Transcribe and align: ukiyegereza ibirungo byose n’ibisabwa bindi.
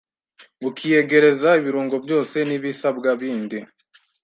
ukiyegereza 0.67 1.49
ibirungo 1.59 1.95
byose 2.05 2.35
n’ibisabwa 2.47 3.09
bindi. 3.19 3.59